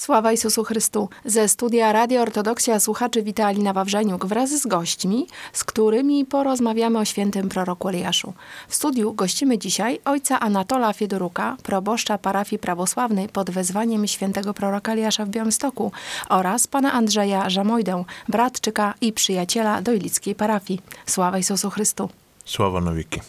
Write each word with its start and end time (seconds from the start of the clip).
Sława 0.00 0.30
Jezusu 0.30 0.64
Chrystu. 0.64 1.08
Ze 1.24 1.48
studia 1.48 1.92
Radio 1.92 2.22
Ortodoksja 2.22 2.80
słuchaczy 2.80 3.22
wita 3.22 3.46
Alina 3.46 3.72
Wawrzeniuk 3.72 4.26
wraz 4.26 4.50
z 4.50 4.66
gośćmi, 4.66 5.26
z 5.52 5.64
którymi 5.64 6.24
porozmawiamy 6.24 6.98
o 6.98 7.04
świętym 7.04 7.48
proroku 7.48 7.88
Eliaszu. 7.88 8.32
W 8.68 8.74
studiu 8.74 9.12
gościmy 9.12 9.58
dzisiaj 9.58 10.00
ojca 10.04 10.40
Anatola 10.40 10.92
Fiedoruka, 10.92 11.56
proboszcza 11.62 12.18
parafii 12.18 12.58
prawosławnej 12.58 13.28
pod 13.28 13.50
wezwaniem 13.50 14.06
świętego 14.06 14.54
proroka 14.54 14.92
Eliasza 14.92 15.24
w 15.24 15.28
Białymstoku 15.28 15.92
oraz 16.28 16.66
pana 16.66 16.92
Andrzeja 16.92 17.50
Żamojdę, 17.50 18.04
bratczyka 18.28 18.94
i 19.00 19.12
przyjaciela 19.12 19.82
dojlickiej 19.82 20.34
parafii. 20.34 20.80
Sława 21.06 21.36
Jezusu 21.36 21.70
Chrystu. 21.70 22.08
Sława 22.44 22.80
na 22.80 22.92
wieki. 22.92 23.20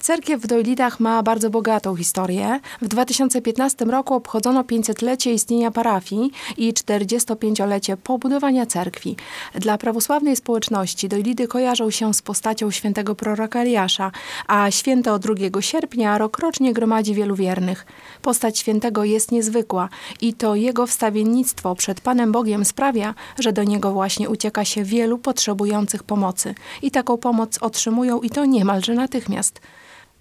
Cerkiew 0.00 0.42
w 0.42 0.46
Dojlitach 0.46 1.00
ma 1.00 1.22
bardzo 1.22 1.50
bogatą 1.50 1.96
historię. 1.96 2.60
W 2.82 2.88
2015 2.88 3.84
roku 3.84 4.14
obchodzono 4.14 4.62
500-lecie 4.62 5.32
istnienia 5.32 5.70
parafii 5.70 6.30
i 6.56 6.72
45-lecie 6.72 7.96
pobudowania 7.96 8.66
cerkwi. 8.66 9.16
Dla 9.54 9.78
prawosławnej 9.78 10.36
społeczności 10.36 11.08
Dojlity 11.08 11.48
kojarzą 11.48 11.90
się 11.90 12.14
z 12.14 12.22
postacią 12.22 12.70
świętego 12.70 13.14
proroka 13.14 13.60
Eliasza, 13.60 14.10
a 14.46 14.70
święto 14.70 15.18
2 15.18 15.34
sierpnia 15.60 16.18
rokrocznie 16.18 16.72
gromadzi 16.72 17.14
wielu 17.14 17.34
wiernych. 17.34 17.86
Postać 18.22 18.58
świętego 18.58 19.04
jest 19.04 19.32
niezwykła 19.32 19.88
i 20.20 20.34
to 20.34 20.54
jego 20.54 20.86
wstawiennictwo 20.86 21.74
przed 21.74 22.00
Panem 22.00 22.32
Bogiem 22.32 22.64
sprawia, 22.64 23.14
że 23.38 23.52
do 23.52 23.64
niego 23.64 23.92
właśnie 23.92 24.28
ucieka 24.28 24.64
się 24.64 24.84
wielu 24.84 25.18
potrzebujących 25.18 26.02
pomocy. 26.02 26.54
I 26.82 26.90
taką 26.90 27.16
pomoc 27.16 27.58
otrzymują 27.58 28.20
i 28.20 28.30
to 28.30 28.44
niemalże 28.44 28.94
natychmiast. 28.94 29.60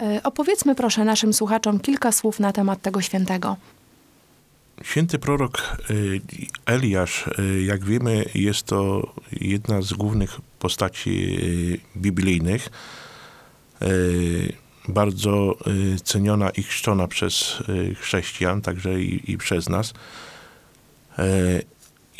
E, 0.01 0.23
Opowiedzmy 0.23 0.75
proszę 0.75 1.05
naszym 1.05 1.33
słuchaczom 1.33 1.79
kilka 1.79 2.11
słów 2.11 2.39
na 2.39 2.53
temat 2.53 2.81
tego 2.81 3.01
świętego. 3.01 3.57
Święty 4.83 5.19
prorok 5.19 5.77
y, 5.89 6.21
Eliasz, 6.65 7.25
y, 7.39 7.63
jak 7.63 7.85
wiemy, 7.85 8.25
jest 8.35 8.63
to 8.63 9.13
jedna 9.31 9.81
z 9.81 9.93
głównych 9.93 10.37
postaci 10.59 11.37
biblijnych. 11.97 12.69
Bardzo 14.87 15.55
ceniona 16.03 16.49
i 16.49 16.63
chrzczona 16.63 17.07
przez 17.07 17.63
chrześcijan, 17.99 18.61
także 18.61 19.01
i, 19.01 19.31
i 19.31 19.37
przez 19.37 19.69
nas. 19.69 19.93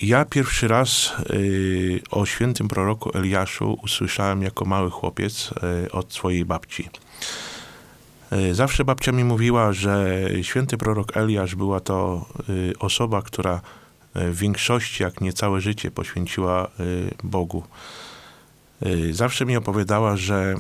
Ja 0.02 0.26
pierwszy 0.26 0.68
raz 0.68 1.14
o 2.12 2.26
świętym 2.26 2.68
proroku 2.68 3.18
Eliaszu 3.18 3.78
usłyszałem 3.84 4.42
jako 4.42 4.66
mały 4.66 4.92
chłopiec 4.92 5.50
od 5.92 6.14
swojej 6.14 6.46
babci. 6.46 6.90
Y, 8.34 8.56
Zawsze 8.56 8.86
babcia 8.86 9.12
mi 9.12 9.24
mówiła, 9.24 9.74
że 9.74 10.20
święty 10.42 10.78
prorok 10.78 11.18
Eliasz 11.18 11.56
była 11.56 11.80
to 11.80 12.26
y, 12.50 12.74
osoba, 12.80 13.22
która 13.22 13.62
y, 14.16 14.32
w 14.32 14.38
większości, 14.38 15.04
jak 15.04 15.22
nie 15.22 15.34
całe 15.34 15.62
życie, 15.62 15.92
poświęciła 15.92 16.68
Bogu. 17.24 17.64
Zawsze 19.12 19.46
mi 19.46 19.58
opowiadała, 19.58 20.18
że 20.18 20.56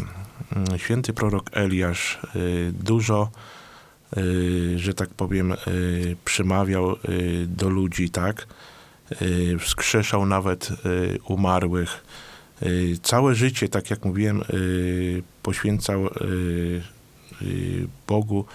mm, 0.55 0.77
święty 0.77 1.13
prorok 1.13 1.49
Eliasz 1.53 2.19
dużo, 2.71 3.29
że 4.75 4.93
tak 4.93 5.09
powiem, 5.09 5.53
przemawiał 6.25 6.95
do 7.47 7.69
ludzi, 7.69 8.09
tak? 8.09 8.47
Wskrzeszał 9.59 10.25
nawet 10.25 10.69
umarłych. 11.23 12.05
Całe 13.03 13.35
życie, 13.35 13.69
tak 13.69 13.89
jak 13.89 14.05
mówiłem, 14.05 14.43
poświęcał 15.43 16.09
Bogu 18.07 18.45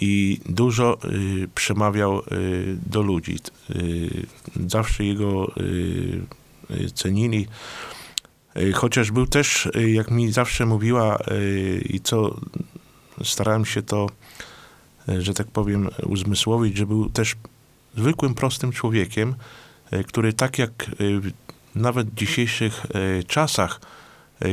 i 0.00 0.40
dużo 0.48 0.98
y, 1.04 1.48
przemawiał 1.54 2.18
y, 2.20 2.76
do 2.86 3.02
ludzi. 3.02 3.36
Y, 3.70 4.26
Zawsze 4.66 5.04
jego 5.04 5.52
y, 5.56 6.20
y, 6.70 6.90
cenili. 6.90 7.46
Y, 8.56 8.72
Chociaż 8.72 9.10
był 9.10 9.26
też, 9.26 9.66
y, 9.66 9.90
jak 9.90 10.10
mi 10.10 10.32
zawsze 10.32 10.66
mówiła 10.66 11.18
y, 11.30 11.84
i 11.88 12.00
co 12.00 12.40
starałem 13.24 13.64
się 13.64 13.82
to, 13.82 14.06
y, 15.08 15.22
że 15.22 15.34
tak 15.34 15.46
powiem, 15.46 15.88
uzmysłowić, 16.06 16.76
że 16.76 16.86
był 16.86 17.10
też 17.10 17.36
zwykłym, 17.96 18.34
prostym 18.34 18.72
człowiekiem, 18.72 19.34
y, 19.92 20.04
który 20.04 20.32
tak 20.32 20.58
jak 20.58 20.86
y, 21.00 21.20
nawet 21.74 22.10
w 22.10 22.14
dzisiejszych 22.14 22.86
y, 23.20 23.24
czasach 23.24 23.80
y, 23.82 23.95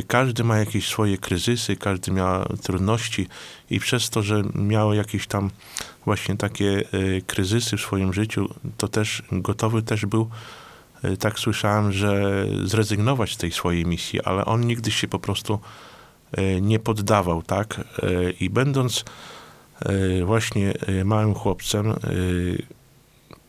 każdy 0.07 0.43
ma 0.43 0.57
jakieś 0.57 0.87
swoje 0.87 1.17
kryzysy, 1.17 1.75
każdy 1.75 2.11
miał 2.11 2.45
trudności 2.63 3.27
i 3.69 3.79
przez 3.79 4.09
to, 4.09 4.23
że 4.23 4.43
miał 4.55 4.93
jakieś 4.93 5.27
tam 5.27 5.49
właśnie 6.05 6.37
takie 6.37 6.83
y, 6.93 7.21
kryzysy 7.27 7.77
w 7.77 7.81
swoim 7.81 8.13
życiu, 8.13 8.49
to 8.77 8.87
też 8.87 9.23
gotowy 9.31 9.81
też 9.81 10.05
był, 10.05 10.29
y, 11.05 11.17
tak 11.17 11.39
słyszałem, 11.39 11.91
że 11.91 12.45
zrezygnować 12.63 13.33
z 13.33 13.37
tej 13.37 13.51
swojej 13.51 13.85
misji, 13.85 14.21
ale 14.21 14.45
on 14.45 14.67
nigdy 14.67 14.91
się 14.91 15.07
po 15.07 15.19
prostu 15.19 15.59
nie 16.61 16.79
poddawał, 16.79 17.41
tak? 17.41 17.81
I 18.39 18.49
będąc 18.49 19.05
właśnie 20.25 20.73
małym 21.05 21.33
chłopcem, 21.33 21.93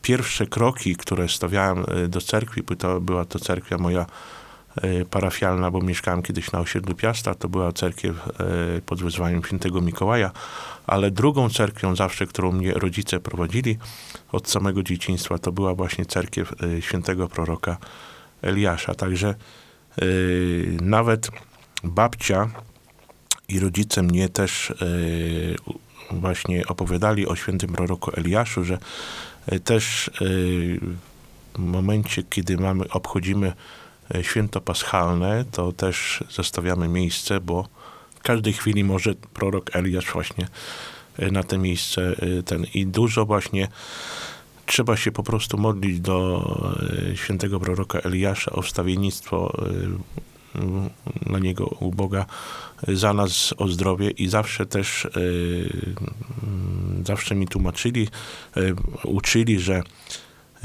pierwsze 0.03 0.47
kroki, 0.47 0.97
które 0.97 1.29
stawiałem 1.29 1.85
do 2.09 2.21
cerkwi, 2.21 2.63
była 3.01 3.25
to 3.25 3.39
cerkwia 3.39 3.79
moja 3.79 4.07
parafialna, 5.11 5.71
bo 5.71 5.81
mieszkałem 5.81 6.23
kiedyś 6.23 6.53
na 6.53 6.61
osiedlu 6.61 6.95
Piasta, 6.95 7.35
to 7.35 7.49
była 7.49 7.73
cerkiew 7.73 8.17
y, 8.79 8.83
pod 8.83 9.03
wezwaniem 9.03 9.45
świętego 9.45 9.81
Mikołaja, 9.81 10.31
ale 10.87 11.11
drugą 11.11 11.51
cerkwią 11.51 11.97
zawsze, 11.97 12.27
którą 12.27 12.53
mnie 12.53 12.73
rodzice 12.73 13.21
prowadzili 13.21 13.79
od 14.33 14.49
samego 14.49 14.83
dzieciństwa, 14.83 15.39
to 15.39 15.53
była 15.53 15.75
właśnie 15.75 16.07
cerkiew 16.07 16.63
y, 16.63 16.83
świętego 16.83 17.29
proroka 17.29 17.77
Eliasza. 18.43 18.95
Także 18.95 19.35
nawet 20.81 21.31
babcia 21.85 22.51
i 23.49 23.61
rodzice 23.61 24.03
mnie 24.03 24.29
też 24.29 24.75
właśnie 26.11 26.67
opowiadali 26.67 27.27
o 27.27 27.37
świętym 27.37 27.73
proroku 27.73 28.11
Eliaszu, 28.17 28.65
że 28.65 28.79
też 29.65 30.11
w 31.55 31.59
momencie, 31.59 32.23
kiedy 32.23 32.57
mamy, 32.57 32.89
obchodzimy 32.91 33.53
święto 34.23 34.61
paschalne, 34.61 35.45
to 35.53 35.73
też 35.73 36.25
zostawiamy 36.31 36.89
miejsce, 36.89 37.41
bo 37.41 37.69
w 38.15 38.21
każdej 38.23 38.53
chwili 38.53 38.85
może 38.85 39.15
prorok 39.15 39.77
Eliasz 39.77 40.13
właśnie 40.13 40.49
y, 41.23 41.31
na 41.31 41.43
te 41.43 41.59
miejsce 41.59 42.23
y, 42.23 42.43
ten. 42.43 42.67
I 42.75 42.87
dużo 42.87 43.27
właśnie 43.27 43.69
trzeba 44.67 44.97
się 44.97 45.13
po 45.13 45.23
prostu 45.23 45.59
modlić 45.59 46.01
do 46.01 46.45
świętego 47.15 47.61
proroka 47.61 47.99
Eliasza 47.99 48.53
o 48.53 48.63
wstawiennictwo 48.63 49.65
dla 51.27 51.39
niego 51.39 51.65
u 51.65 51.91
Boga 51.91 52.27
za 52.89 53.13
nas 53.13 53.55
o 53.57 53.69
zdrowie. 53.69 54.11
I 54.11 54.29
zawsze 54.29 54.67
też 54.67 55.09
zawsze 57.07 57.35
mi 57.35 57.49
tłumaczyli, 57.49 58.09
uczyli, 59.05 59.61
że 59.61 59.83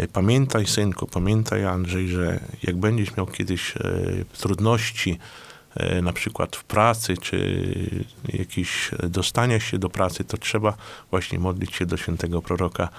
pamiętaj 0.07 0.65
synku, 0.65 1.07
pamiętaj 1.07 1.65
Andrzej, 1.65 2.07
że 2.07 2.39
jak 2.63 2.77
będziesz 2.77 3.17
miał 3.17 3.27
kiedyś 3.27 3.75
y, 3.75 4.25
trudności 4.37 5.19
y, 5.97 6.01
na 6.01 6.13
przykład 6.13 6.55
w 6.55 6.63
pracy, 6.63 7.17
czy 7.17 7.63
jakieś 8.33 8.91
dostania 9.09 9.59
się 9.59 9.77
do 9.77 9.89
pracy, 9.89 10.23
to 10.23 10.37
trzeba 10.37 10.77
właśnie 11.11 11.39
modlić 11.39 11.75
się 11.75 11.85
do 11.85 11.97
świętego 11.97 12.41
proroka 12.41 12.89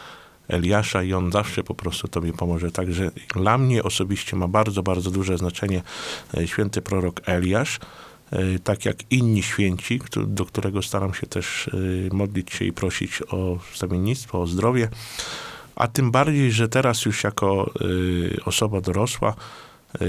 Eliasza 0.49 1.03
i 1.03 1.13
on 1.13 1.33
zawsze 1.33 1.65
po 1.65 1.75
prostu 1.75 2.09
tobie 2.09 2.33
pomoże. 2.33 2.71
Także 2.71 3.11
dla 3.35 3.59
mnie 3.59 3.83
osobiście 3.83 4.37
ma 4.37 4.49
bardzo, 4.49 4.83
bardzo 4.83 5.11
duże 5.11 5.39
znaczenie 5.39 5.83
e, 6.37 6.49
święty 6.49 6.83
prorok 6.83 7.21
Eliasz, 7.27 7.79
e, 8.31 8.59
tak 8.59 8.85
jak 8.85 8.97
inni 9.11 9.43
święci, 9.43 10.01
do 10.27 10.45
którego 10.45 10.83
staram 10.83 11.15
się 11.15 11.27
też 11.27 11.69
e, 11.69 12.15
modlić 12.15 12.53
się 12.53 12.65
i 12.65 12.73
prosić 12.73 13.23
o 13.31 13.59
wstawiennictwo, 13.73 14.43
o 14.43 14.47
zdrowie. 14.47 14.89
A 15.81 15.89
tym 15.89 16.11
bardziej, 16.11 16.53
że 16.53 16.69
teraz 16.69 17.05
już 17.05 17.25
jako 17.25 17.71
e, 18.41 18.45
osoba 18.45 18.81
dorosła, 18.81 19.35
e, 20.01 20.09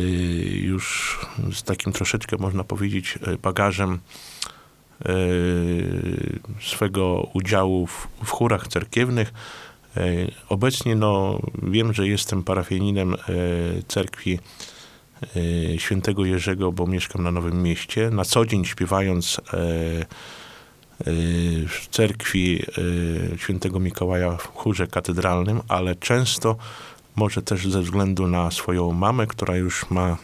już 0.62 1.20
z 1.54 1.64
takim 1.64 1.94
troszeczkę 1.94 2.38
można 2.40 2.64
powiedzieć 2.64 3.20
e, 3.22 3.38
bagażem 3.38 4.00
e, 5.06 5.14
swego 6.62 7.30
udziału 7.34 7.88
w, 7.88 8.08
w 8.24 8.30
chórach 8.30 8.68
cerkiewnych, 8.68 9.34
E, 9.98 10.04
Obecnie 10.50 10.96
no, 10.96 11.40
wiem, 11.64 11.94
że 11.94 12.08
jestem 12.08 12.44
parafianinem 12.44 13.14
e, 13.14 13.18
cerkwi 13.88 14.40
świętego 15.78 16.26
Jerzego, 16.26 16.72
bo 16.72 16.88
mieszkam 16.88 17.24
na 17.24 17.32
Nowym 17.32 17.64
Mieście. 17.64 18.10
Na 18.10 18.26
co 18.26 18.46
dzień 18.46 18.66
śpiewając 18.66 19.42
w 21.68 21.88
cerkwi 21.92 22.64
e, 23.34 23.38
świętego 23.38 23.80
Mikołaja 23.80 24.38
w 24.38 24.48
chórze 24.48 24.88
katedralnym, 24.88 25.62
ale 25.68 25.96
często, 25.96 26.56
może 27.16 27.42
też 27.42 27.68
ze 27.68 27.82
względu 27.82 28.28
na 28.28 28.52
swoją 28.52 28.92
mamę, 28.92 29.28
która 29.28 29.56
już 29.56 29.90
ma 29.90 30.18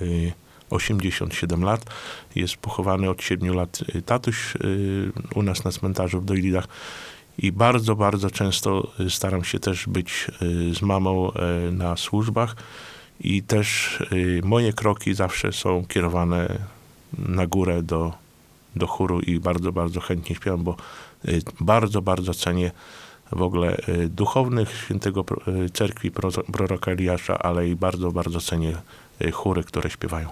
e, 0.00 0.04
87 0.70 1.64
lat, 1.64 1.84
jest 2.34 2.56
pochowany 2.56 3.10
od 3.10 3.22
7 3.22 3.54
lat 3.54 3.78
tatuś 4.06 4.54
u 5.34 5.42
nas 5.42 5.64
na 5.64 5.72
cmentarzu 5.72 6.20
w 6.20 6.24
Dojlidach 6.24 6.68
i 7.42 7.52
bardzo, 7.52 7.96
bardzo 7.96 8.30
często 8.30 8.92
y, 9.00 9.10
staram 9.10 9.44
się 9.44 9.58
też 9.58 9.86
być 9.86 10.26
y, 10.42 10.74
z 10.74 10.82
mamą 10.82 11.32
y, 11.68 11.72
na 11.72 11.96
służbach. 11.96 12.56
I 13.20 13.42
też 13.42 13.98
y, 14.12 14.40
moje 14.44 14.72
kroki 14.72 15.14
zawsze 15.14 15.52
są 15.52 15.84
kierowane 15.88 16.58
na 17.18 17.46
górę 17.46 17.82
do, 17.82 18.12
do 18.76 18.86
chóru 18.86 19.20
i 19.20 19.40
bardzo, 19.40 19.72
bardzo 19.72 20.00
chętnie 20.00 20.36
śpiewam, 20.36 20.62
bo 20.64 20.76
y, 21.28 21.42
bardzo, 21.60 22.02
bardzo 22.02 22.34
cenię 22.34 22.70
w 23.32 23.42
ogóle 23.42 23.76
y, 23.88 24.08
duchownych 24.08 24.76
świętego 24.84 25.24
y, 25.66 25.70
cerkwi 25.70 26.10
pro- 26.10 26.30
proroka 26.52 26.90
Eliasza, 26.90 27.38
ale 27.38 27.68
i 27.68 27.76
bardzo, 27.76 28.12
bardzo 28.12 28.40
cenię 28.40 28.76
chóry, 29.32 29.64
które 29.64 29.90
śpiewają. 29.90 30.28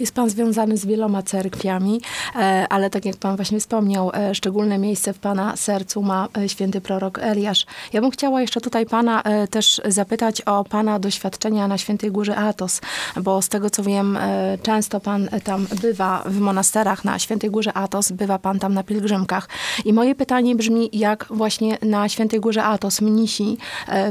Jest 0.00 0.14
pan 0.14 0.30
związany 0.30 0.76
z 0.76 0.86
wieloma 0.86 1.22
cerkwiami, 1.22 2.00
e, 2.36 2.66
ale 2.70 2.90
tak 2.90 3.04
jak 3.04 3.16
pan 3.16 3.36
właśnie 3.36 3.60
wspomniał, 3.60 4.10
e, 4.14 4.34
szczególne 4.34 4.78
miejsce 4.78 5.12
w 5.12 5.18
pana 5.18 5.56
sercu 5.56 6.02
ma 6.02 6.28
e, 6.38 6.48
święty 6.48 6.80
prorok 6.80 7.18
Eliasz. 7.18 7.66
Ja 7.92 8.00
bym 8.00 8.10
chciała 8.10 8.40
jeszcze 8.40 8.60
tutaj 8.60 8.86
pana 8.86 9.22
też 9.50 9.80
zapytać 9.84 10.40
o 10.40 10.64
pana 10.64 10.98
doświadczenia 10.98 11.68
na 11.68 11.78
Świętej 11.78 12.10
Górze 12.10 12.36
Atos, 12.36 12.80
bo 13.16 13.42
z 13.42 13.48
tego 13.48 13.70
co 13.70 13.82
wiem, 13.82 14.18
często 14.62 15.00
pan 15.00 15.28
tam 15.44 15.66
bywa 15.82 16.22
w 16.26 16.40
monasterach 16.40 17.04
na 17.04 17.18
Świętej 17.18 17.50
Górze 17.50 17.72
Atos, 17.72 18.12
bywa 18.12 18.38
pan 18.38 18.58
tam 18.58 18.74
na 18.74 18.82
pielgrzymkach. 18.82 19.48
I 19.84 19.92
moje 19.92 20.14
pytanie 20.14 20.56
brzmi, 20.56 20.90
jak 20.92 21.26
właśnie 21.30 21.78
na 21.82 22.08
Świętej 22.08 22.40
Górze 22.40 22.64
Atos 22.64 23.00
mnisi 23.00 23.58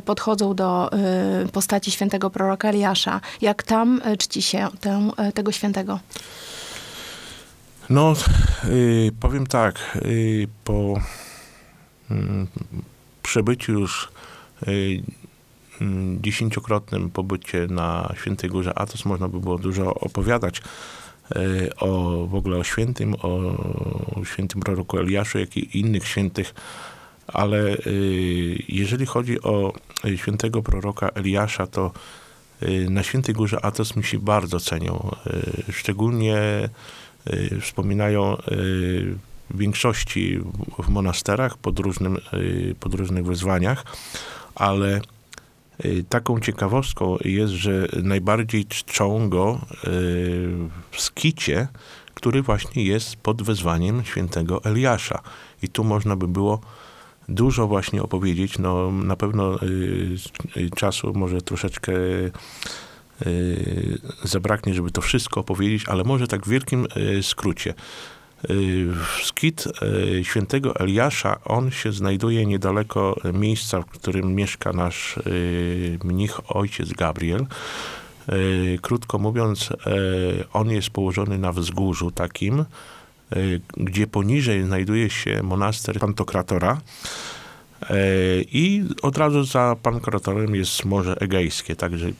podchodzą 0.05 0.53
do 0.53 0.89
postaci 1.51 1.91
świętego 1.91 2.29
proroka 2.29 2.69
Eliasza, 2.69 3.21
jak 3.41 3.63
tam 3.63 4.01
czci 4.17 4.41
się 4.41 4.67
tę, 4.81 5.09
tego 5.33 5.51
świętego? 5.51 5.70
No, 7.89 8.13
y, 8.65 9.12
powiem 9.19 9.47
tak, 9.47 9.97
y, 10.06 10.47
po 10.63 11.01
mm, 12.12 12.47
przebyciu 13.23 13.71
już 13.71 14.09
y, 14.68 15.03
mm, 15.81 16.21
dziesięciokrotnym 16.21 17.09
pobycie 17.09 17.68
na 17.69 18.13
Świętej 18.21 18.50
Górze 18.50 18.79
Atos 18.79 19.06
można 19.06 19.27
by 19.27 19.39
było 19.39 19.57
dużo 19.57 19.94
opowiadać 19.94 20.62
y, 21.35 21.75
o 21.75 21.88
w 22.27 22.35
ogóle 22.35 22.57
o 22.57 22.63
świętym, 22.63 23.15
o 23.21 23.39
świętym 24.25 24.62
proroku 24.62 24.97
Eliaszu, 24.97 25.39
jak 25.39 25.57
i 25.57 25.79
innych 25.79 26.07
świętych, 26.07 26.53
ale 27.27 27.77
y, 27.77 28.63
jeżeli 28.67 29.06
chodzi 29.06 29.41
o 29.41 29.74
y, 30.06 30.17
świętego 30.17 30.62
proroka 30.62 31.09
Eliasza, 31.09 31.67
to 31.67 31.85
y, 31.88 32.30
na 32.89 33.03
Świętej 33.03 33.35
Górze 33.35 33.65
Atos 33.65 33.95
mi 33.95 34.03
bardzo 34.19 34.59
cenią. 34.59 35.11
Y, 35.67 35.71
Szczególnie 35.73 36.37
y, 37.33 37.59
wspominają 37.61 38.37
y, 38.37 38.41
w 39.49 39.57
większości 39.57 40.39
w- 40.79 40.89
monasterach 40.89 41.57
pod, 41.57 41.79
różnym, 41.79 42.17
y, 42.33 42.75
pod 42.79 42.93
różnych 42.93 43.25
wyzwaniach, 43.25 43.85
ale 44.55 45.01
y, 45.85 46.05
taką 46.09 46.39
ciekawostką 46.39 47.17
jest, 47.25 47.53
że 47.53 47.87
najbardziej 48.03 48.65
czczą 48.65 49.29
go 49.29 49.59
y, 49.71 49.87
w 50.91 51.01
skicie, 51.01 51.67
który 52.13 52.41
właśnie 52.41 52.83
jest 52.83 53.15
pod 53.15 53.41
wezwaniem 53.41 54.03
świętego 54.05 54.63
Eliasza. 54.63 55.21
I 55.63 55.69
tu 55.69 55.83
można 55.83 56.15
by 56.15 56.27
było 56.27 56.61
dużo 57.29 57.68
właśnie 57.68 58.03
opowiedzieć. 58.03 58.59
No, 58.59 58.91
na 58.91 59.15
pewno 59.15 59.63
y, 59.63 60.15
y, 60.57 60.69
czasu 60.75 61.13
może 61.13 61.41
troszeczkę 61.41 61.94
y, 63.25 64.00
zabraknie, 64.23 64.73
żeby 64.73 64.91
to 64.91 65.01
wszystko 65.01 65.39
opowiedzieć, 65.39 65.85
ale 65.88 66.03
może 66.03 66.27
tak 66.27 66.45
w 66.45 66.50
wielkim 66.50 66.88
y, 66.97 67.23
skrócie. 67.23 67.73
Y, 68.50 68.88
Skit 69.23 69.65
y, 69.68 70.23
świętego 70.23 70.75
Eliasza, 70.75 71.39
on 71.45 71.71
się 71.71 71.91
znajduje 71.91 72.45
niedaleko 72.45 73.15
miejsca, 73.33 73.81
w 73.81 73.85
którym 73.85 74.35
mieszka 74.35 74.74
nasz 74.74 75.19
mnich 76.03 76.56
ojciec 76.56 76.94
Gabriel. 76.94 77.45
Krótko 78.81 79.19
mówiąc, 79.19 79.69
on 80.53 80.69
jest 80.69 80.89
położony 80.89 81.38
na 81.38 81.51
wzgórzu 81.51 82.12
takim, 82.12 82.65
gdzie 83.77 84.07
poniżej 84.07 84.63
znajduje 84.63 85.09
się 85.09 85.43
monaster 85.43 85.99
Pantokratora. 85.99 86.81
E, 87.89 87.95
I 88.41 88.83
od 89.01 89.17
razu 89.17 89.43
za 89.43 89.75
Pankratorem 89.83 90.55
jest 90.55 90.85
Morze 90.85 91.15
Egejskie, 91.19 91.75
także 91.75 92.11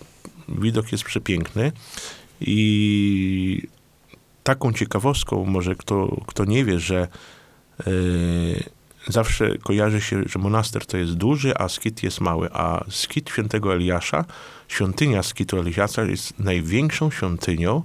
widok 0.50 0.92
jest 0.92 1.04
przepiękny. 1.04 1.72
I 2.42 3.68
taką 4.44 4.74
ciekawostką, 4.74 5.46
może 5.46 5.76
kto, 5.76 6.22
kto 6.28 6.46
nie 6.46 6.66
wie, 6.66 6.80
że 6.80 7.08
e, 7.80 7.92
zawsze 9.08 9.58
kojarzy 9.58 10.02
się, 10.02 10.24
że 10.26 10.40
monaster 10.40 10.86
to 10.86 10.98
jest 10.98 11.14
duży, 11.14 11.58
a 11.58 11.70
skit 11.70 12.04
jest 12.04 12.22
mały. 12.22 12.50
A 12.54 12.86
skit 12.90 13.30
świętego 13.30 13.74
Eliasza, 13.74 14.26
świątynia 14.68 15.24
skitu 15.24 15.60
Eliasza 15.60 16.04
jest 16.04 16.40
największą 16.40 17.12
świątynią 17.12 17.84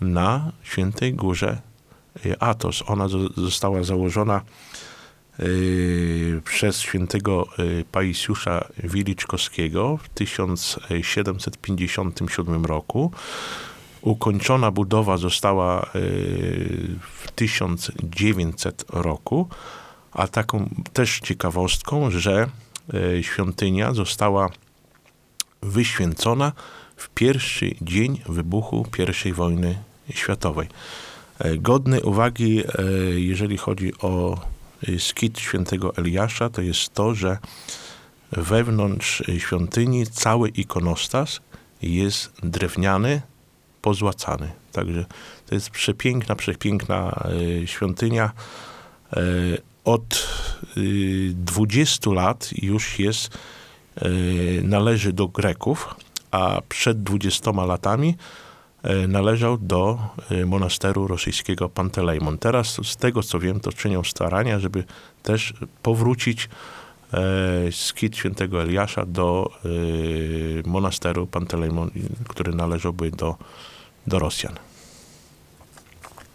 na 0.00 0.52
świętej 0.62 1.14
górze 1.14 1.50
e, 1.50 1.71
Atos. 2.40 2.82
Ona 2.86 3.08
zo- 3.08 3.28
została 3.36 3.82
założona 3.82 4.40
y, 5.40 6.42
przez 6.44 6.80
świętego 6.80 7.46
y, 7.58 7.84
Paisiusza 7.92 8.68
Wiliczkowskiego 8.84 9.96
w 9.96 10.08
1757 10.08 12.64
roku. 12.64 13.12
Ukończona 14.02 14.70
budowa 14.70 15.16
została 15.16 15.82
y, 15.82 15.88
w 17.00 17.30
1900 17.34 18.84
roku, 18.88 19.48
a 20.12 20.28
taką 20.28 20.68
też 20.92 21.20
ciekawostką, 21.20 22.10
że 22.10 22.48
y, 23.18 23.22
świątynia 23.22 23.94
została 23.94 24.50
wyświęcona 25.62 26.52
w 26.96 27.08
pierwszy 27.08 27.74
dzień 27.82 28.20
wybuchu 28.28 28.86
I 29.26 29.32
wojny 29.32 29.78
światowej. 30.10 30.68
E, 31.42 31.56
Godny 31.56 32.02
uwagi, 32.02 32.60
e, 32.60 32.82
jeżeli 33.20 33.58
chodzi 33.58 33.92
o 33.98 34.40
e, 34.88 34.98
skit 34.98 35.38
świętego 35.38 35.96
Eliasza, 35.96 36.50
to 36.50 36.62
jest 36.62 36.94
to, 36.94 37.14
że 37.14 37.38
wewnątrz 38.32 39.22
świątyni 39.38 40.06
cały 40.06 40.48
ikonostas 40.48 41.40
jest 41.82 42.32
drewniany, 42.42 43.22
pozłacany. 43.82 44.52
Także 44.72 45.04
to 45.46 45.54
jest 45.54 45.70
przepiękna, 45.70 46.34
przepiękna 46.34 47.24
świątynia. 47.66 48.32
Od 49.84 50.28
e, 50.76 50.80
20 51.32 52.10
lat 52.10 52.50
już 52.62 52.98
jest, 52.98 53.38
należy 54.62 55.12
do 55.12 55.28
Greków, 55.28 55.94
a 56.30 56.60
przed 56.68 57.02
20 57.02 57.50
latami 57.50 58.16
należał 59.08 59.58
do 59.58 59.98
e, 60.30 60.46
monasteru 60.46 61.06
rosyjskiego 61.06 61.68
Pantelejmon. 61.68 62.38
Teraz 62.38 62.80
z 62.84 62.96
tego 62.96 63.22
co 63.22 63.38
wiem, 63.38 63.60
to 63.60 63.72
czynią 63.72 64.04
starania, 64.04 64.58
żeby 64.58 64.84
też 65.22 65.54
powrócić 65.82 66.48
e, 67.12 67.72
skit 67.72 68.16
świętego 68.16 68.62
Eliasza 68.62 69.06
do 69.06 69.50
e, 69.64 69.68
monasteru 70.68 71.26
Pantelejmon, 71.26 71.90
który 72.28 72.54
należałby 72.54 73.10
do, 73.10 73.36
do 74.06 74.18
Rosjan. 74.18 74.54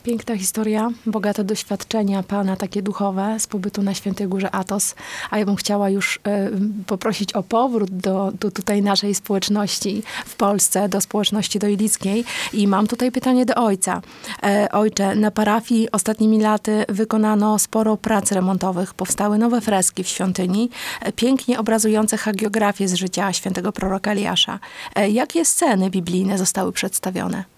Piękna 0.08 0.38
historia, 0.38 0.92
bogate 1.06 1.44
doświadczenia 1.44 2.24
Pana, 2.24 2.56
takie 2.56 2.82
duchowe 2.82 3.40
z 3.40 3.48
pobytu 3.48 3.84
na 3.84 3.94
Świętej 3.94 4.28
Górze 4.28 4.52
Atos. 4.52 4.96
A 5.30 5.40
ja 5.40 5.46
bym 5.46 5.56
chciała 5.56 5.90
już 5.90 6.20
e, 6.24 6.50
poprosić 6.88 7.34
o 7.34 7.44
powrót 7.44 7.92
do, 7.92 8.32
do 8.40 8.52
tutaj 8.52 8.82
naszej 8.82 9.16
społeczności 9.16 10.04
w 10.26 10.36
Polsce, 10.36 10.90
do 10.90 11.02
społeczności 11.02 11.60
doilickiej. 11.60 12.26
I 12.54 12.68
mam 12.68 12.88
tutaj 12.88 13.12
pytanie 13.12 13.46
do 13.46 13.56
ojca. 13.56 14.02
E, 14.44 14.72
ojcze, 14.72 15.16
na 15.16 15.32
parafii 15.32 15.92
ostatnimi 15.92 16.42
laty 16.42 16.86
wykonano 16.90 17.60
sporo 17.60 17.98
prac 17.98 18.32
remontowych. 18.32 18.94
Powstały 18.94 19.38
nowe 19.38 19.62
freski 19.62 20.04
w 20.04 20.08
świątyni, 20.08 20.70
e, 21.02 21.12
pięknie 21.12 21.60
obrazujące 21.60 22.18
hagiografię 22.18 22.88
z 22.88 22.94
życia 22.94 23.34
świętego 23.34 23.72
proroka 23.72 24.12
Eliasza. 24.12 24.60
E, 24.96 25.10
jakie 25.10 25.46
sceny 25.46 25.90
biblijne 25.90 26.38
zostały 26.38 26.72
przedstawione? 26.72 27.57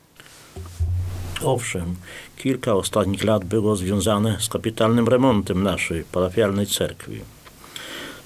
Owszem, 1.43 1.95
kilka 2.37 2.73
ostatnich 2.73 3.23
lat 3.23 3.45
było 3.45 3.75
związane 3.75 4.37
z 4.39 4.49
kapitalnym 4.49 5.07
remontem 5.07 5.63
naszej 5.63 6.03
parafialnej 6.03 6.67
cerkwi. 6.67 7.19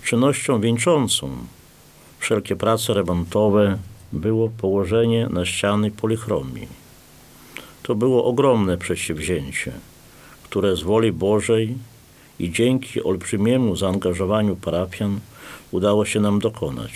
Czynnością 0.04 0.62
wieńczącą 0.62 1.30
wszelkie 2.20 2.56
prace 2.56 2.94
remontowe 2.94 3.78
było 4.14 4.50
położenie 4.50 5.28
na 5.30 5.46
ściany 5.46 5.92
polichromii. 5.92 6.68
To 7.84 7.96
było 7.96 8.26
ogromne 8.26 8.78
przedsięwzięcie, 8.78 9.72
które 10.44 10.76
z 10.76 10.82
woli 10.82 11.12
Bożej 11.12 11.78
i 12.40 12.52
dzięki 12.52 13.04
olbrzymiemu 13.04 13.76
zaangażowaniu 13.76 14.56
parafian 14.56 15.20
udało 15.72 16.06
się 16.06 16.20
nam 16.20 16.40
dokonać. 16.40 16.92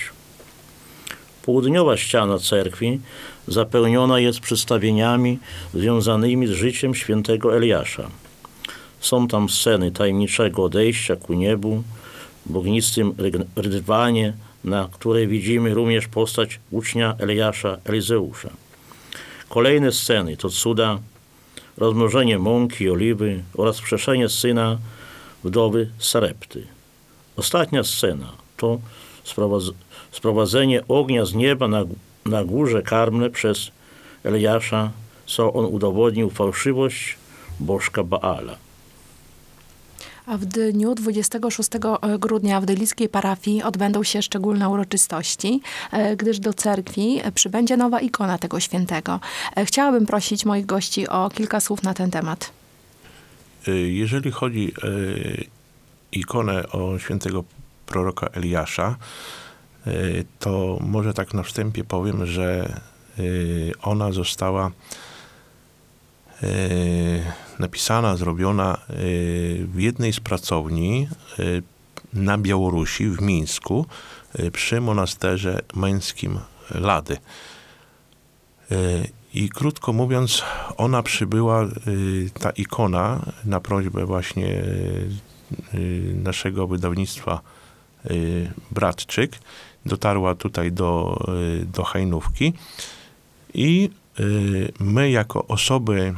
Południowa 1.47 1.97
ściana 1.97 2.39
cerkwi 2.39 2.99
zapełniona 3.47 4.19
jest 4.19 4.39
przedstawieniami 4.39 5.39
związanymi 5.73 6.47
z 6.47 6.51
życiem 6.51 6.95
świętego 6.95 7.57
Eliasza. 7.57 8.09
Są 8.99 9.27
tam 9.27 9.49
sceny 9.49 9.91
tajemniczego 9.91 10.63
odejścia 10.63 11.15
ku 11.15 11.33
niebu, 11.33 11.83
w 12.45 12.57
ognistym 12.57 13.11
ryg- 13.13 13.45
rydwanie, 13.55 14.33
na 14.63 14.89
której 14.91 15.27
widzimy 15.27 15.73
również 15.73 16.07
postać 16.07 16.59
ucznia 16.71 17.15
Eliasza 17.19 17.77
Elizeusza. 17.85 18.49
Kolejne 19.49 19.91
sceny 19.91 20.37
to 20.37 20.49
cuda, 20.49 20.99
rozmnożenie 21.77 22.39
mąki 22.39 22.83
i 22.83 22.89
oliwy 22.89 23.43
oraz 23.53 23.75
wskrzeszenie 23.75 24.29
syna 24.29 24.77
wdowy 25.43 25.89
Sarepty. 25.99 26.67
Ostatnia 27.35 27.83
scena 27.83 28.31
to 28.57 28.79
sprowadzenie 30.12 30.88
ognia 30.88 31.25
z 31.25 31.34
nieba 31.34 31.67
na, 31.67 31.84
na 32.25 32.43
górze 32.43 32.81
karmne 32.81 33.29
przez 33.29 33.72
Eliasza, 34.24 34.91
co 35.25 35.53
on 35.53 35.65
udowodnił 35.65 36.29
fałszywość 36.29 37.17
bożka 37.60 38.03
Baala. 38.03 38.55
A 40.25 40.38
w 40.38 40.46
dniu 40.46 40.96
26 40.96 41.69
grudnia 42.19 42.62
w 42.62 42.65
Dylickiej 42.65 43.10
parafii 43.10 43.63
odbędą 43.63 44.03
się 44.03 44.22
szczególne 44.22 44.69
uroczystości, 44.69 45.62
e, 45.91 46.15
gdyż 46.15 46.39
do 46.39 46.53
cerkwi 46.53 47.22
przybędzie 47.36 47.77
nowa 47.77 48.00
ikona 48.01 48.38
tego 48.38 48.60
świętego. 48.60 49.19
E, 49.55 49.65
Chciałabym 49.65 50.05
prosić 50.05 50.46
moich 50.46 50.65
gości 50.65 51.07
o 51.07 51.29
kilka 51.29 51.60
słów 51.60 51.84
na 51.84 51.93
ten 51.93 52.12
temat. 52.12 52.51
Y, 53.67 53.72
Jeżeli 53.91 54.31
chodzi 54.31 54.74
ikonę 56.12 56.69
o 56.69 57.00
świętego 57.00 57.43
proroka 57.88 58.27
Eliasza, 58.27 58.96
y, 59.88 60.25
to 60.39 60.77
może 60.82 61.13
tak 61.13 61.34
na 61.34 61.44
wstępie 61.44 61.84
powiem, 61.84 62.25
że 62.25 62.79
y, 63.20 63.72
ona 63.82 64.12
została 64.12 64.72
y, 66.44 67.24
napisana, 67.60 68.15
zrobiona 68.15 68.77
w 69.60 69.75
jednej 69.77 70.13
z 70.13 70.20
pracowni 70.20 71.08
na 72.13 72.38
Białorusi, 72.38 73.10
w 73.10 73.22
Mińsku, 73.22 73.86
przy 74.53 74.82
monasterze 74.82 75.62
męskim 75.75 76.39
Lady. 76.75 77.17
I 79.34 79.50
krótko 79.50 79.94
mówiąc, 79.94 80.44
ona 80.77 81.03
przybyła, 81.03 81.65
ta 82.39 82.50
ikona, 82.50 83.25
na 83.46 83.60
prośbę 83.60 84.06
właśnie 84.06 84.63
naszego 86.24 86.67
wydawnictwa 86.67 87.41
Bratczyk, 88.71 89.39
dotarła 89.85 90.35
tutaj 90.35 90.71
do, 90.71 91.19
y, 91.61 91.65
do 91.65 91.83
Hajnówki 91.83 92.53
i 93.53 93.89
y, 94.19 94.71
my 94.79 95.09
jako 95.09 95.47
osoby 95.47 96.13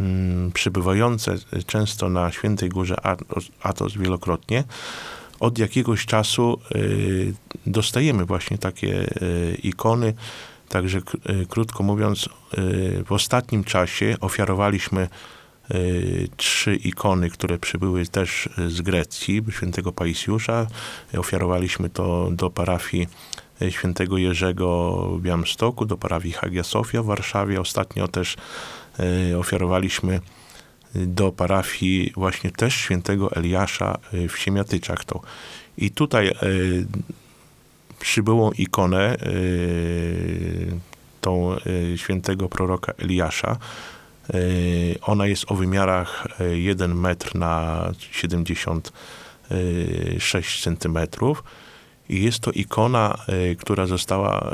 mm, 0.00 0.52
przybywające 0.52 1.34
często 1.66 2.08
na 2.08 2.32
Świętej 2.32 2.68
Górze 2.68 2.96
Atos, 3.62 3.96
wielokrotnie, 3.96 4.64
od 5.40 5.58
jakiegoś 5.58 6.06
czasu 6.06 6.58
y, 6.74 7.34
dostajemy 7.66 8.24
właśnie 8.24 8.58
takie 8.58 9.22
y, 9.22 9.58
ikony, 9.62 10.14
Także 10.68 10.98
y, 10.98 11.46
krótko 11.46 11.82
mówiąc, 11.82 12.28
y, 12.58 13.04
w 13.06 13.12
ostatnim 13.12 13.64
czasie 13.64 14.16
ofiarowaliśmy 14.20 15.02
y, 15.02 15.08
trzy 16.36 16.76
ikony, 16.76 17.30
które 17.30 17.58
przybyły 17.58 18.06
też 18.06 18.48
y, 18.58 18.70
z 18.70 18.80
Grecji, 18.80 19.42
świętego 19.50 19.92
Paisiusza. 19.92 20.66
Ofiarowaliśmy 21.18 21.90
to 21.90 22.30
do 22.32 22.50
parafii 22.50 23.08
y, 23.62 23.72
świętego 23.72 24.18
Jerzego 24.18 24.92
w 25.18 25.22
Białymstoku, 25.22 25.86
do 25.86 25.96
parafii 25.96 26.34
Hagia 26.34 26.62
Sofia 26.64 27.02
w 27.02 27.06
Warszawie. 27.06 27.60
Ostatnio 27.60 28.08
też 28.08 28.36
y, 29.30 29.38
ofiarowaliśmy 29.38 30.20
y, 30.96 31.06
do 31.06 31.32
parafii 31.32 32.12
właśnie 32.16 32.50
też 32.50 32.74
świętego 32.74 33.32
Eliasza 33.32 33.98
y, 34.14 34.28
w 34.28 34.38
Siemiatyczach. 34.38 35.04
To. 35.04 35.20
I 35.78 35.90
tutaj 35.90 36.28
y, 36.42 36.86
przybyłą 38.00 38.52
ikonę, 38.52 39.16
y, 39.22 40.80
tą 41.20 41.56
y, 41.56 41.98
świętego 41.98 42.48
proroka 42.48 42.92
Eliasza. 42.98 43.56
Y, 44.34 44.98
Ona 45.02 45.26
jest 45.26 45.52
o 45.52 45.54
wymiarach 45.54 46.26
y, 46.40 46.58
1 46.58 46.94
metr 46.94 47.34
na 47.34 47.84
76 48.12 50.62
centymetrów. 50.62 51.44
I 52.08 52.22
jest 52.22 52.40
to 52.40 52.50
ikona, 52.50 53.18
y, 53.52 53.56
która 53.56 53.86
została 53.86 54.50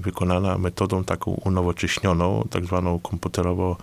wykonana 0.00 0.58
metodą 0.58 1.04
taką 1.04 1.30
unowocześnioną, 1.30 2.48
tak 2.50 2.64
zwaną 2.64 2.98
komputerowo 2.98 3.76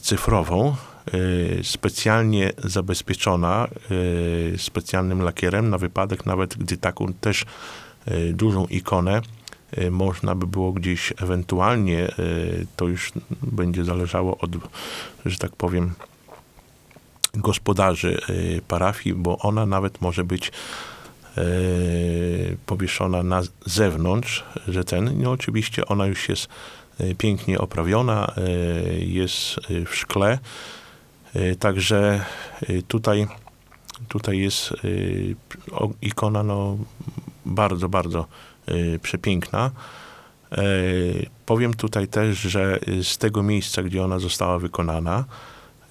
cyfrową, 0.00 0.76
y, 1.14 1.60
specjalnie 1.62 2.52
zabezpieczona 2.64 3.68
specjalnym 4.56 5.22
lakierem 5.22 5.70
na 5.70 5.78
wypadek 5.78 6.26
nawet, 6.26 6.56
gdy 6.56 6.76
taką 6.76 7.12
też 7.20 7.44
dużą 8.32 8.66
ikonę 8.66 9.20
można 9.90 10.34
by 10.34 10.46
było 10.46 10.72
gdzieś 10.72 11.12
ewentualnie, 11.16 12.08
y, 12.18 12.66
to 12.76 12.88
już 12.88 13.12
będzie 13.42 13.84
zależało 13.84 14.38
od, 14.38 14.50
że 15.26 15.38
tak 15.38 15.56
powiem, 15.56 15.94
gospodarzy 17.34 18.20
y, 18.30 18.60
parafii, 18.68 19.14
bo 19.14 19.38
ona 19.38 19.66
nawet 19.66 20.00
może 20.00 20.24
być 20.24 20.52
y, 21.38 22.56
powieszona 22.66 23.22
na 23.22 23.42
zewnątrz, 23.66 24.44
że 24.68 24.84
ten, 24.84 25.22
no 25.22 25.30
oczywiście 25.30 25.86
ona 25.86 26.06
już 26.06 26.28
jest 26.28 26.48
y, 27.00 27.14
pięknie 27.14 27.58
oprawiona, 27.58 28.34
y, 28.38 29.04
jest 29.04 29.58
y, 29.70 29.84
w 29.84 29.96
szkle, 29.96 30.38
y, 31.36 31.56
także 31.56 32.24
y, 32.70 32.82
tutaj, 32.82 33.26
tutaj 34.08 34.38
jest 34.38 34.72
y, 34.84 35.36
ikona 36.02 36.42
no, 36.42 36.78
bardzo, 37.46 37.88
bardzo 37.88 38.20
y, 38.20 38.55
przepiękna. 39.02 39.70
E, 40.52 40.62
Powiem 41.46 41.74
tutaj 41.74 42.08
też, 42.08 42.38
że 42.38 42.78
y, 42.88 43.04
z 43.04 43.18
tego 43.18 43.42
miejsca, 43.42 43.82
gdzie 43.82 44.04
ona 44.04 44.18
została 44.18 44.58
wykonana, 44.58 45.24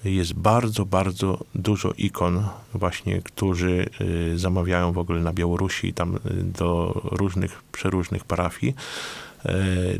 jest 0.04 0.34
bardzo, 0.34 0.86
bardzo 0.86 1.44
dużo 1.54 1.92
ikon 1.98 2.48
właśnie, 2.74 3.22
którzy 3.22 3.86
y, 4.00 4.38
zamawiają 4.38 4.92
w 4.92 4.98
ogóle 4.98 5.20
na 5.20 5.32
Białorusi, 5.32 5.92
tam 5.92 6.16
y, 6.16 6.20
do 6.42 7.00
różnych, 7.04 7.62
przeróżnych 7.62 8.24
parafii. 8.24 8.74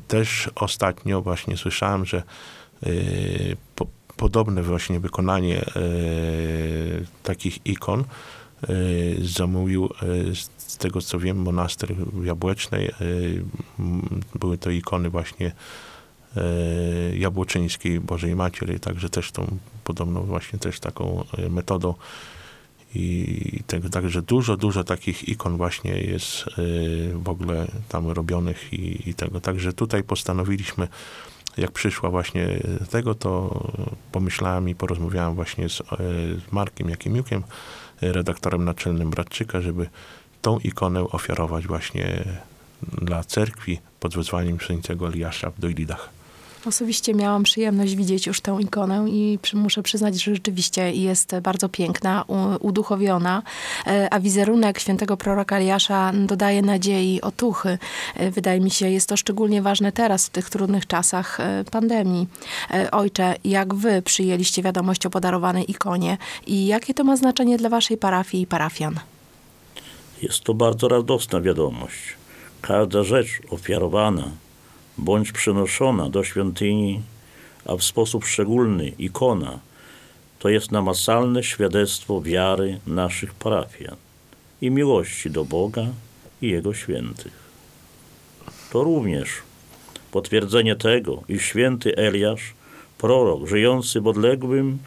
Też 0.09 0.51
ostatnio 0.55 1.23
właśnie 1.23 1.57
słyszałem, 1.57 2.05
że 2.05 2.23
y, 2.87 3.57
po, 3.75 3.87
podobne 4.17 4.63
właśnie 4.63 5.01
wykonanie 5.01 5.65
takich 7.23 7.67
ikon 7.67 8.05
zamówił, 9.23 9.85
e, 9.85 10.35
z 10.57 10.77
tego 10.77 11.01
co 11.01 11.19
wiem, 11.19 11.43
monaster 11.43 11.95
w 11.95 12.25
Jabłecznej. 12.25 12.91
m, 13.79 14.21
Były 14.35 14.59
to 14.59 14.71
ikony 14.71 15.11
właśnie 15.11 15.53
Jabłoczyńskiej 17.15 18.01
Bożej 18.01 18.37
Matiery, 18.37 18.81
także 18.81 19.11
też 19.11 19.33
tą 19.33 19.59
podobną 19.85 20.23
właśnie 20.23 20.59
też 20.59 20.81
taką 20.81 21.25
metodą 21.51 21.95
i 22.95 23.61
tego, 23.67 23.89
także 23.89 24.23
dużo, 24.23 24.57
dużo 24.57 24.85
takich 24.85 25.29
ikon 25.29 25.57
właśnie 25.57 25.91
jest 25.99 26.45
w 27.15 27.29
ogóle 27.29 27.67
tam 27.89 28.11
robionych 28.11 28.73
i, 28.73 29.11
i 29.11 29.15
tego. 29.15 29.41
Także 29.41 29.73
tutaj 29.73 30.03
postanowiliśmy, 30.03 30.89
jak 31.57 31.73
przyszła 31.73 32.11
właśnie 32.11 32.61
tego, 32.91 33.15
to 33.15 33.61
pomyślałem 34.13 34.69
i 34.69 34.75
porozmawiałem 34.75 35.35
właśnie 35.35 35.69
z, 35.69 35.83
z 36.49 36.53
Markiem 36.53 36.91
Jakimiukiem, 36.91 37.43
redaktorem 38.01 38.65
naczelnym 38.65 39.11
Bratczyka, 39.11 39.61
żeby 39.61 39.89
tą 40.43 40.59
ikonę 40.59 41.01
ofiarować 41.01 41.67
właśnie 41.67 42.25
dla 42.83 43.25
cerkwi 43.25 43.79
pod 44.01 44.15
wezwaniem 44.17 44.61
świętego 44.61 45.09
Eliasza 45.09 45.51
w 45.51 45.61
Dojlidach. 45.61 46.16
Osobiście 46.67 47.15
miałam 47.15 47.43
przyjemność 47.43 47.97
widzieć 47.97 48.27
już 48.27 48.41
tę 48.41 48.59
ikonę 48.61 49.05
i 49.09 49.39
muszę 49.55 49.83
przyznać, 49.83 50.23
że 50.23 50.35
rzeczywiście 50.35 50.93
jest 50.93 51.37
bardzo 51.43 51.69
piękna, 51.69 52.25
uduchowiona, 52.61 53.43
e, 53.87 54.09
a 54.15 54.21
wizerunek 54.21 54.79
świętego 54.81 55.17
proroka 55.17 55.57
Eliasza 55.57 56.13
dodaje 56.15 56.63
nadziei, 56.63 57.21
otuchy. 57.21 57.79
E, 58.15 58.31
Wydaje 58.31 58.61
mi 58.61 58.71
się, 58.71 58.91
jest 58.91 59.09
to 59.09 59.17
szczególnie 59.17 59.63
ważne 59.63 59.93
teraz, 59.93 60.27
w 60.27 60.31
tych 60.31 60.51
trudnych 60.51 60.87
czasach 60.87 61.41
e, 61.41 61.65
pandemii. 61.71 62.27
Ojcze, 62.93 63.35
jak 63.45 63.75
wy 63.75 64.03
przyjęliście 64.03 64.63
wiadomość 64.63 65.07
o 65.07 65.11
podarowanej 65.11 65.71
ikonie 65.71 66.19
i 66.47 66.67
jakie 66.67 66.95
to 66.95 67.05
ma 67.05 67.17
znaczenie 67.17 67.59
dla 67.59 67.69
waszej 67.69 67.97
parafii 67.97 68.43
i 68.43 68.47
parafian? 68.47 69.01
Jest 70.23 70.41
to 70.41 70.55
bardzo 70.55 70.89
radosna 70.89 71.41
wiadomość. 71.41 71.99
Każda 72.63 73.03
rzecz 73.03 73.29
ofiarowana 73.51 74.31
bądź 74.99 75.33
przynoszona 75.33 76.11
do 76.11 76.25
świątyni, 76.25 77.03
a 77.65 77.77
w 77.77 77.83
sposób 77.83 78.25
szczególny 78.25 78.89
ikona, 78.89 79.59
to 80.39 80.49
jest 80.49 80.73
namacalne 80.73 81.43
świadectwo 81.43 82.21
wiary 82.21 82.81
naszych 82.87 83.35
parafian 83.35 83.97
i 84.61 84.71
miłości 84.71 85.31
do 85.31 85.45
Boga 85.45 85.87
i 86.43 86.49
Jego 86.49 86.75
świętych. 86.75 87.33
To 88.73 88.85
również 88.85 89.29
potwierdzenie 90.13 90.77
tego, 90.77 91.23
iż 91.29 91.43
święty 91.43 91.97
Eliasz, 91.97 92.55
prorok 92.99 93.49
żyjący 93.49 94.01
w 94.01 94.07
odległym 94.07 94.79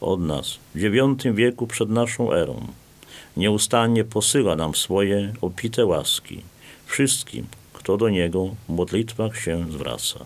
od 0.00 0.20
nas 0.20 0.58
w 0.74 0.78
IX 0.78 1.24
wieku 1.34 1.66
przed 1.66 1.90
naszą 1.90 2.32
erą, 2.32 2.66
nieustannie 3.36 4.04
posyła 4.04 4.56
nam 4.56 4.74
swoje 4.74 5.32
opite 5.40 5.86
łaski 5.86 6.40
wszystkim, 6.86 7.46
kto 7.80 7.96
do 7.96 8.08
Niego 8.08 8.48
w 8.68 8.72
modlitwach 8.72 9.36
się 9.36 9.66
zwraca. 9.72 10.18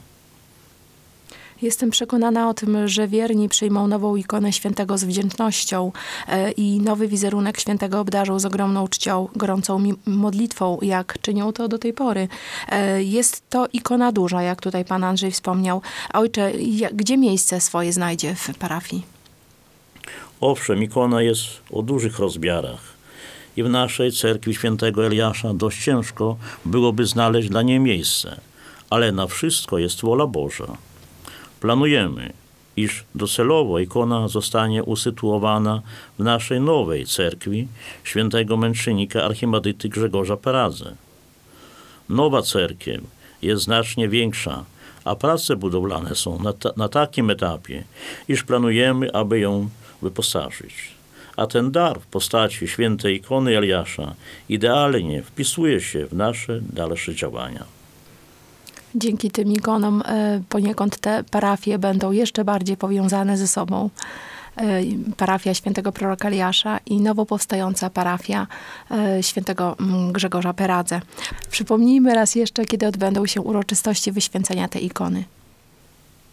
Jestem 1.62 1.90
przekonana 1.90 2.48
o 2.48 2.54
tym, 2.54 2.88
że 2.88 3.08
wierni 3.08 3.48
przyjmą 3.48 3.88
nową 3.88 4.16
ikonę 4.16 4.52
świętego 4.52 4.98
z 4.98 5.04
wdzięcznością 5.04 5.92
e, 6.28 6.50
i 6.50 6.80
nowy 6.80 7.08
wizerunek 7.08 7.60
świętego 7.60 8.00
obdarzą 8.00 8.38
z 8.38 8.44
ogromną 8.44 8.88
czcią, 8.88 9.28
gorącą 9.36 9.82
modlitwą, 10.06 10.78
jak 10.82 11.18
czynią 11.20 11.52
to 11.52 11.68
do 11.68 11.78
tej 11.78 11.92
pory. 11.92 12.28
E, 12.68 13.02
Jest 13.02 13.42
to 13.50 13.66
ikona 13.72 14.12
duża, 14.12 14.42
jak 14.42 14.60
tutaj 14.60 14.84
pan 14.84 15.04
Andrzej 15.04 15.30
wspomniał. 15.30 15.82
Ojcze, 16.14 16.52
gdzie 16.92 17.16
miejsce 17.18 17.60
swoje 17.60 17.92
znajdzie 17.92 18.34
w 18.34 18.58
parafii? 18.58 19.02
Owszem, 20.40 20.82
ikona 20.82 21.22
jest 21.22 21.44
o 21.72 21.82
dużych 21.82 22.18
rozmiarach 22.18 22.93
i 23.56 23.62
w 23.62 23.68
naszej 23.68 24.12
cerkwi 24.12 24.54
świętego 24.54 25.06
Eliasza 25.06 25.54
dość 25.54 25.84
ciężko 25.84 26.36
byłoby 26.64 27.06
znaleźć 27.06 27.48
dla 27.48 27.62
niej 27.62 27.80
miejsce, 27.80 28.40
ale 28.90 29.12
na 29.12 29.26
wszystko 29.26 29.78
jest 29.78 30.00
wola 30.02 30.26
Boża. 30.26 30.76
Planujemy, 31.60 32.32
iż 32.76 33.04
docelowo 33.14 33.78
ikona 33.78 34.28
zostanie 34.28 34.82
usytuowana 34.84 35.82
w 36.18 36.22
naszej 36.22 36.60
nowej 36.60 37.06
cerkwi 37.06 37.68
świętego 38.04 38.56
męczennika 38.56 39.24
archimadyty 39.24 39.88
Grzegorza 39.88 40.36
Peradze. 40.36 40.94
Nowa 42.08 42.42
cerkiew 42.42 43.00
jest 43.42 43.64
znacznie 43.64 44.08
większa, 44.08 44.64
a 45.04 45.14
prace 45.14 45.56
budowlane 45.56 46.14
są 46.14 46.38
na, 46.38 46.52
ta, 46.52 46.70
na 46.76 46.88
takim 46.88 47.30
etapie, 47.30 47.84
iż 48.28 48.42
planujemy, 48.44 49.12
aby 49.12 49.40
ją 49.40 49.68
wyposażyć. 50.02 50.93
A 51.36 51.46
ten 51.46 51.72
dar 51.72 52.00
w 52.00 52.06
postaci 52.06 52.68
świętej 52.68 53.16
ikony 53.16 53.58
Eliasza 53.58 54.14
idealnie 54.48 55.22
wpisuje 55.22 55.80
się 55.80 56.06
w 56.06 56.12
nasze 56.12 56.60
dalsze 56.72 57.14
działania. 57.14 57.64
Dzięki 58.94 59.30
tym 59.30 59.52
ikonom 59.52 60.02
e, 60.06 60.42
poniekąd 60.48 60.98
te 60.98 61.24
parafie 61.30 61.78
będą 61.78 62.12
jeszcze 62.12 62.44
bardziej 62.44 62.76
powiązane 62.76 63.36
ze 63.36 63.48
sobą. 63.48 63.90
E, 64.56 64.82
Parafia 65.16 65.54
świętego 65.54 65.92
proroka 65.92 66.28
Eliasza 66.28 66.78
i 66.86 67.00
nowo 67.00 67.26
powstająca 67.26 67.90
parafia 67.90 68.46
e, 68.90 69.22
świętego 69.22 69.76
mm, 69.80 70.12
Grzegorza 70.12 70.52
Peradze. 70.52 71.00
Przypomnijmy 71.50 72.14
raz 72.14 72.34
jeszcze, 72.34 72.64
kiedy 72.64 72.86
odbędą 72.86 73.26
się 73.26 73.40
uroczystości 73.40 74.12
wyświęcenia 74.12 74.68
tej 74.68 74.84
ikony. 74.84 75.24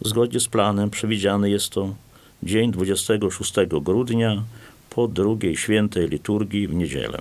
Zgodnie 0.00 0.40
z 0.40 0.48
planem 0.48 0.90
przewidziany 0.90 1.50
jest 1.50 1.70
to 1.70 1.94
dzień 2.42 2.72
26 2.72 3.52
grudnia 3.82 4.42
po 4.94 5.08
drugiej 5.08 5.56
świętej 5.56 6.08
liturgii 6.08 6.68
w 6.68 6.74
niedzielę. 6.74 7.18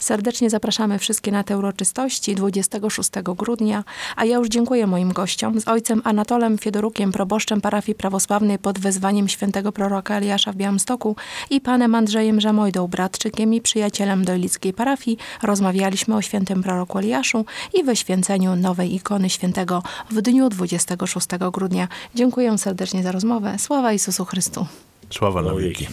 Serdecznie 0.00 0.50
zapraszamy 0.50 0.98
wszystkie 0.98 1.32
na 1.32 1.44
te 1.44 1.58
uroczystości 1.58 2.34
26 2.34 3.10
grudnia, 3.36 3.84
a 4.16 4.24
ja 4.24 4.36
już 4.36 4.48
dziękuję 4.48 4.86
moim 4.86 5.12
gościom 5.12 5.60
z 5.60 5.68
ojcem 5.68 6.02
Anatolem 6.04 6.58
Fiodorukiem, 6.58 7.12
proboszczem 7.12 7.60
parafii 7.60 7.94
prawosławnej 7.94 8.58
pod 8.58 8.78
wezwaniem 8.78 9.28
świętego 9.28 9.72
proroka 9.72 10.16
Eliasza 10.16 10.52
w 10.52 10.56
Białymstoku 10.56 11.16
i 11.50 11.60
panem 11.60 11.94
Andrzejem 11.94 12.40
Żamojdą, 12.40 12.88
bratczykiem 12.88 13.54
i 13.54 13.60
przyjacielem 13.60 14.24
dojlickiej 14.24 14.72
parafii. 14.72 15.18
Rozmawialiśmy 15.42 16.16
o 16.16 16.22
świętym 16.22 16.62
proroku 16.62 16.98
Eliaszu 16.98 17.44
i 17.74 17.84
wyświęceniu 17.84 18.56
nowej 18.56 18.94
ikony 18.94 19.30
świętego 19.30 19.82
w 20.10 20.22
dniu 20.22 20.48
26 20.48 21.28
grudnia. 21.52 21.88
Dziękuję 22.14 22.58
serdecznie 22.58 23.02
za 23.02 23.12
rozmowę. 23.12 23.58
Sława 23.58 23.92
Jezusu 23.92 24.24
Chrystu. 24.24 24.66
Sława 25.10 25.42
na 25.42 25.54
wieki. 25.54 25.86